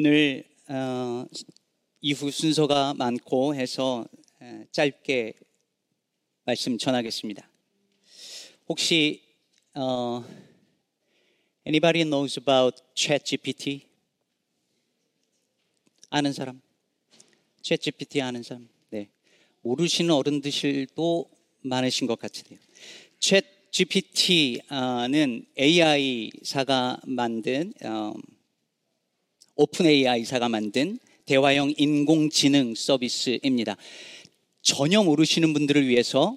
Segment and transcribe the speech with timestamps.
[0.00, 1.26] 오늘 어,
[2.00, 4.06] 이후 순서가 많고 해서
[4.40, 5.34] 에, 짧게
[6.44, 7.50] 말씀 전하겠습니다.
[8.68, 9.20] 혹시
[9.74, 10.24] 어,
[11.66, 13.88] anybody knows about ChatGPT?
[16.10, 16.60] 아는 사람?
[17.62, 18.68] ChatGPT 아는 사람?
[18.90, 19.08] 네.
[19.62, 21.28] 모르시는 어른들도
[21.62, 22.56] 많으신 것 같으세요.
[23.18, 24.64] ChatGPT는
[25.58, 28.14] AI사가 만든 어,
[29.60, 33.76] 오픈 AI사가 만든 대화형 인공지능 서비스입니다.
[34.62, 36.36] 전혀 모르시는 분들을 위해서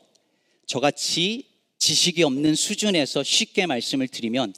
[0.66, 1.46] 저같이
[1.78, 4.56] 지식이 없는 수준에서 쉽게 말씀을 드리면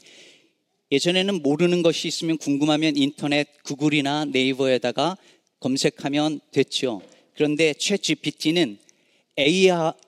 [0.93, 5.17] 예전에는 모르는 것이 있으면 궁금하면 인터넷 구글이나 네이버에다가
[5.59, 7.01] 검색하면 됐죠.
[7.33, 8.77] 그런데 최 GPT는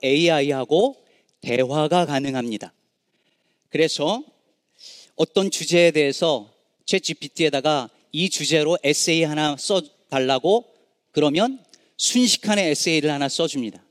[0.02, 0.96] AI하고
[1.42, 2.72] 대화가 가능합니다.
[3.68, 4.24] 그래서
[5.14, 6.50] 어떤 주제에 대해서
[6.86, 10.64] 최 GPT에다가 이 주제로 에세이 하나 써달라고
[11.12, 11.62] 그러면
[11.98, 13.84] 순식간에 에세이를 하나 써줍니다.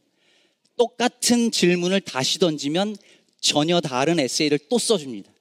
[0.78, 2.96] 똑같은 질문을 다시 던지면
[3.40, 5.32] 전혀 다른 에세이를 또 써줍니다.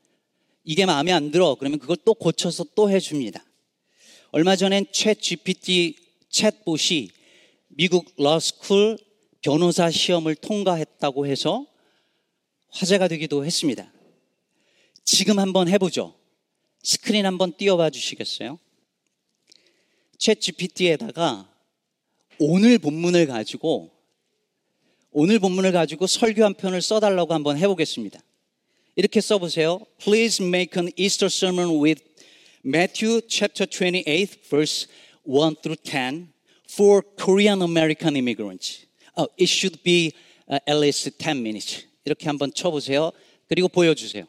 [0.64, 1.54] 이게 마음에 안 들어.
[1.54, 3.42] 그러면 그걸 또 고쳐서 또 해줍니다.
[4.32, 5.96] 얼마 전엔 챗 GPT
[6.30, 7.08] 챗봇이
[7.68, 8.98] 미국 law school
[9.40, 11.64] 변호사 시험을 통과했다고 해서
[12.68, 13.90] 화제가 되기도 했습니다.
[15.06, 16.14] 지금 한번 해보죠.
[16.82, 18.58] 스크린 한번 띄워봐 주시겠어요?
[20.18, 21.48] ChatGPT에다가
[22.38, 23.90] 오늘 본문을 가지고
[25.10, 28.20] 오늘 본문을 가지고 설교 한 편을 써달라고 한번 해보겠습니다.
[28.96, 29.80] 이렇게 써보세요.
[29.98, 32.02] Please make an Easter sermon with
[32.64, 34.88] Matthew chapter 28 verse
[35.24, 36.32] 1 through 10
[36.70, 38.86] for Korean American immigrants.
[39.16, 40.12] Oh, it should be
[40.50, 41.86] uh, at least 10 minutes.
[42.04, 43.12] 이렇게 한번 쳐보세요.
[43.48, 44.26] 그리고 보여주세요.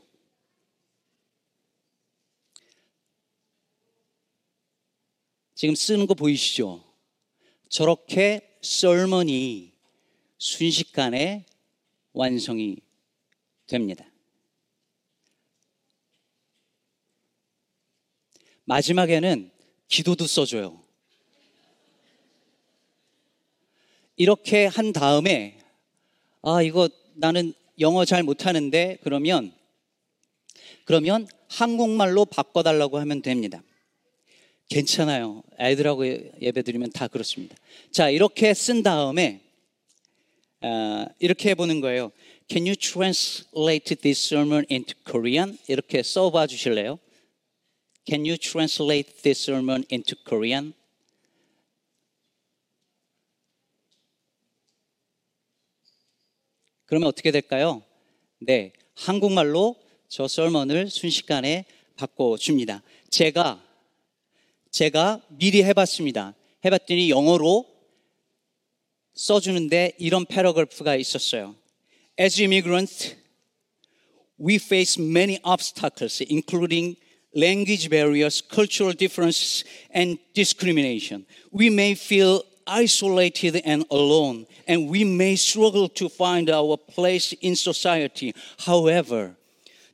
[5.55, 6.83] 지금 쓰는 거 보이시죠?
[7.69, 9.71] 저렇게 썰머니
[10.37, 11.45] 순식간에
[12.11, 12.77] 완성이
[13.65, 14.05] 됩니다.
[18.65, 19.49] 마지막에는
[19.87, 20.83] 기도도 써줘요.
[24.17, 25.59] 이렇게 한 다음에,
[26.41, 29.53] 아, 이거 나는 영어 잘 못하는데, 그러면,
[30.83, 33.61] 그러면 한국말로 바꿔달라고 하면 됩니다.
[34.69, 35.43] 괜찮아요.
[35.57, 36.05] 아이들하고
[36.41, 37.55] 예배 드리면 다 그렇습니다.
[37.91, 39.41] 자, 이렇게 쓴 다음에,
[40.61, 42.11] 어, 이렇게 해보는 거예요.
[42.49, 45.57] Can you translate this sermon into Korean?
[45.67, 46.99] 이렇게 써봐 주실래요?
[48.07, 50.73] Can you translate this sermon into Korean?
[56.85, 57.83] 그러면 어떻게 될까요?
[58.39, 59.75] 네, 한국말로
[60.07, 61.65] 저 설먼을 순식간에
[61.97, 62.83] 바꿔줍니다.
[63.09, 63.63] 제가,
[64.74, 66.34] 제가 미리 해봤습니다.
[66.64, 67.66] 해봤더니 영어로
[69.14, 71.56] 써주는데 이런 패러그래프가 있었어요.
[72.18, 73.16] As immigrants,
[74.38, 76.96] we face many obstacles, including
[77.34, 81.26] language barriers, cultural differences, and discrimination.
[81.52, 87.56] We may feel isolated and alone, and we may struggle to find our place in
[87.56, 88.34] society.
[88.58, 89.36] However,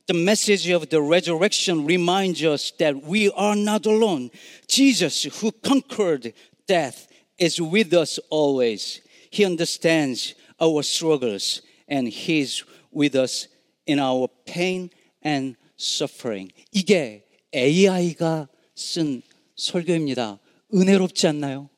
[0.07, 4.31] the message of the resurrection reminds us that we are not alone.
[4.67, 6.33] Jesus, who conquered
[6.65, 7.07] death,
[7.37, 9.01] is with us always.
[9.29, 13.47] He understands our struggles and He's with us
[13.85, 14.89] in our pain
[15.21, 16.51] and suffering.
[16.73, 17.23] 이게
[17.53, 19.21] AI가 쓴
[19.55, 20.39] 설교입니다.
[20.73, 21.69] 은혜롭지 않나요?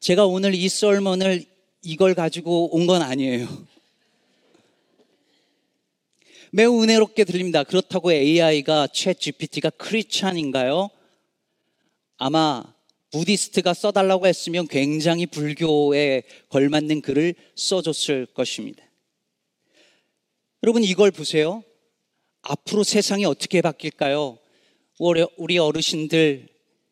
[0.00, 1.44] 제가 오늘 이 썰먼을
[1.82, 3.48] 이걸 가지고 온 건 아니에요.
[6.53, 7.63] 매우 은혜롭게 들립니다.
[7.63, 10.89] 그렇다고 AI가 챗 GPT가 크리스찬인가요?
[12.17, 12.61] 아마
[13.11, 18.83] 부디스트가 써달라고 했으면 굉장히 불교에 걸맞는 글을 써줬을 것입니다.
[20.63, 21.63] 여러분 이걸 보세요.
[22.41, 24.37] 앞으로 세상이 어떻게 바뀔까요?
[24.99, 26.49] 우리 어르신들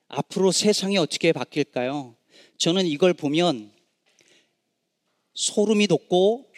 [0.07, 2.15] 앞으로 세상이 어떻게 바뀔까요?
[2.57, 3.71] 저는 이걸 보면
[5.33, 6.48] 소름이 돋고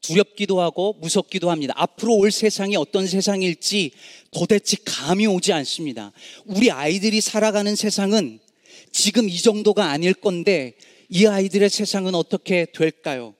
[0.00, 1.74] 두렵기도 하고 무섭기도 합니다.
[1.76, 3.92] 앞으로 올 세상이 어떤 세상일지
[4.30, 6.12] 도대체 감이 오지 않습니다.
[6.46, 8.40] 우리 아이들이 살아가는 세상은
[8.92, 10.74] 지금 이 정도가 아닐 건데
[11.08, 13.34] 이 아이들의 세상은 어떻게 될까요?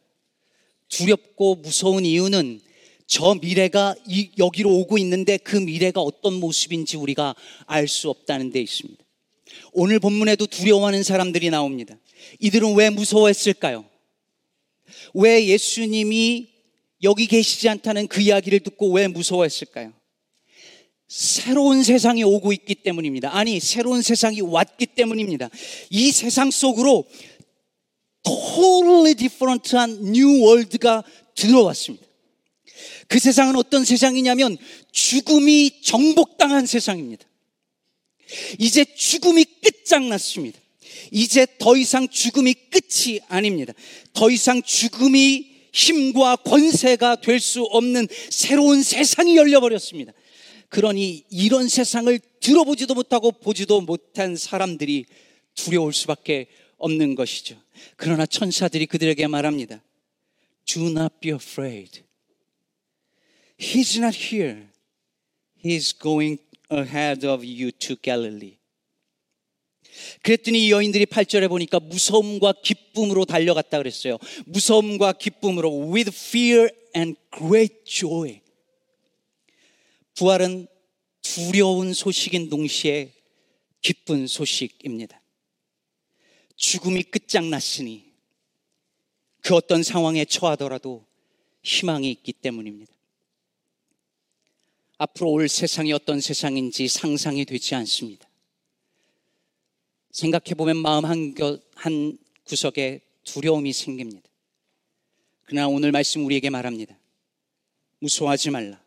[0.88, 2.60] 두렵고 무서운 이유는
[3.06, 7.34] 저 미래가 이, 여기로 오고 있는데 그 미래가 어떤 모습인지 우리가
[7.66, 9.02] 알 수 없다는 데 있습니다.
[9.72, 11.96] 오늘 본문에도 두려워하는 사람들이 나옵니다.
[12.38, 13.84] 이들은 왜 무서워했을까요?
[15.14, 16.48] 왜 예수님이
[17.02, 19.92] 여기 계시지 않다는 그 이야기를 듣고 왜 무서워했을까요?
[21.08, 23.36] 새로운 세상이 오고 있기 때문입니다.
[23.36, 25.50] 아니, 새로운 세상이 왔기 때문입니다.
[25.90, 27.04] 이 세상 속으로
[28.22, 31.02] totally different한 new world가
[31.34, 32.06] 들어왔습니다.
[33.08, 34.56] 그 세상은 어떤 세상이냐면
[34.92, 37.24] 죽음이 정복당한 세상입니다.
[38.58, 40.60] 이제 죽음이 끝장났습니다.
[41.10, 43.72] 이제 더 이상 죽음이 끝이 아닙니다.
[44.12, 50.12] 더 이상 죽음이 힘과 권세가 될 수 없는 새로운 세상이 열려버렸습니다.
[50.68, 55.04] 그러니 이런 세상을 들어보지도 못하고 보지도 못한 사람들이
[55.54, 57.60] 두려울 수밖에 없는 것이죠.
[57.96, 59.82] 그러나 천사들이 그들에게 말합니다.
[60.64, 62.02] Do not be afraid.
[63.58, 64.68] He's not here.
[65.62, 66.38] He's going
[66.70, 68.59] ahead of you to Galilee.
[70.22, 74.18] 그랬더니 이 여인들이 8절에 보니까 무서움과 기쁨으로 달려갔다 그랬어요.
[74.46, 78.40] 무서움과 기쁨으로 with fear and great joy.
[80.14, 80.66] 부활은
[81.22, 83.12] 두려운 소식인 동시에
[83.80, 85.20] 기쁜 소식입니다.
[86.56, 88.04] 죽음이 끝장났으니
[89.40, 91.06] 그 어떤 상황에 처하더라도
[91.62, 92.92] 희망이 있기 때문입니다.
[94.98, 98.29] 앞으로 올 세상이 어떤 세상인지 상상이 되지 않습니다.
[100.12, 101.34] 생각해보면 마음 한,
[101.74, 104.28] 한 구석에 두려움이 생깁니다.
[105.44, 106.98] 그러나 오늘 말씀 우리에게 말합니다.
[108.00, 108.82] 무서워하지 말라.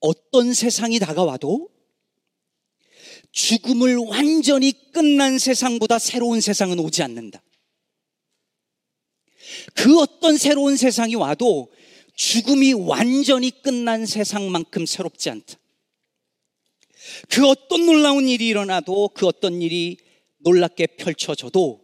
[0.00, 1.70] 어떤 세상이 다가와도
[3.30, 7.42] 죽음을 완전히 끝난 세상보다 새로운 세상은 오지 않는다.
[9.74, 11.72] 그 어떤 새로운 세상이 와도
[12.14, 15.58] 죽음이 완전히 끝난 세상만큼 새롭지 않다.
[17.28, 19.96] 그 어떤 놀라운 일이 일어나도 그 어떤 일이
[20.42, 21.82] 놀랍게 펼쳐져도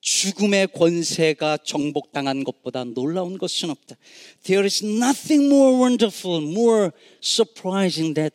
[0.00, 3.96] 죽음의 권세가 정복당한 것보다 놀라운 것은 없다.
[4.42, 6.90] There is nothing more wonderful, more
[7.22, 8.30] surprising than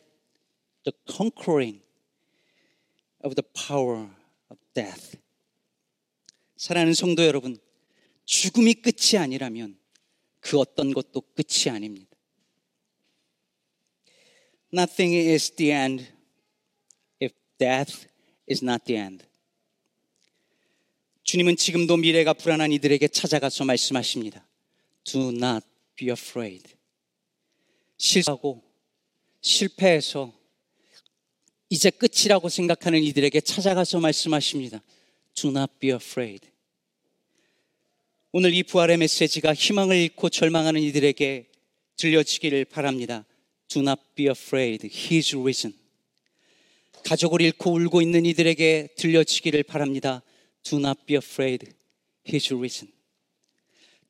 [0.84, 1.82] the conquering
[3.22, 4.08] of the power
[4.50, 5.18] of death.
[6.56, 7.58] 사랑하는 성도 여러분,
[8.24, 9.78] 죽음이 끝이 아니라면
[10.40, 12.08] 그 어떤 것도 끝이 아닙니다.
[14.72, 16.06] Nothing is the end
[17.20, 18.06] if death
[18.50, 19.24] is not the end.
[21.24, 24.46] 주님은 지금도 미래가 불안한 이들에게 찾아가서 말씀하십니다.
[25.04, 26.64] Do not be afraid.
[27.98, 28.62] 실수하고
[29.40, 30.32] 실패해서
[31.68, 34.82] 이제 끝이라고 생각하는 이들에게 찾아가서 말씀하십니다.
[35.34, 36.48] Do not be afraid.
[38.32, 41.46] 오늘 이 부활의 메시지가 희망을 잃고 절망하는 이들에게
[41.96, 43.24] 들려지기를 바랍니다.
[43.68, 44.86] Do not be afraid.
[44.86, 45.74] He is risen.
[47.08, 50.22] 가족을 잃고 울고 있는 이들에게 들려지기를 바랍니다.
[50.62, 51.66] Do not be afraid.
[52.28, 52.92] He is risen.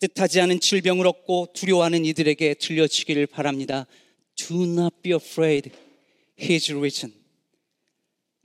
[0.00, 3.86] 뜻하지 않은 질병을 얻고 두려워하는 이들에게 들려지기를 바랍니다.
[4.34, 5.70] Do not be afraid.
[6.40, 7.14] He is risen.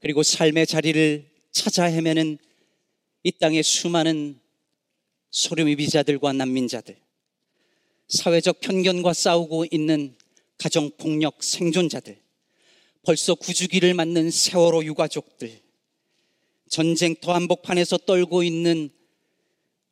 [0.01, 2.38] 그리고 삶의 자리를 찾아 헤매는
[3.23, 4.39] 이 땅의 수많은
[5.31, 6.95] 소름이비자들과 난민자들,
[8.07, 10.15] 사회적 편견과 싸우고 있는
[10.59, 12.23] 가정폭력 생존자들,
[13.03, 15.61] 벌써 구주기를 맞는 세월호 유가족들,
[16.69, 18.89] 전쟁터 한복판에서 떨고 있는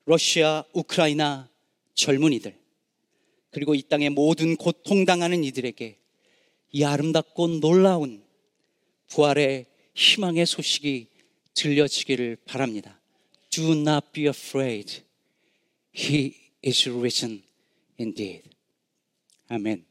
[0.06, 1.50] 러시아, 우크라이나
[1.94, 2.58] 젊은이들,
[3.52, 5.98] 그리고 이 땅의 모든 고통당하는 이들에게
[6.72, 8.24] 이 아름답고 놀라운
[9.10, 11.08] 부활의 희망의 소식이
[11.54, 13.02] 들려지기를 바랍니다.
[13.50, 15.02] Do not be afraid.
[15.94, 16.34] He
[16.66, 17.44] is risen
[18.00, 18.50] indeed.
[19.50, 19.91] 아멘.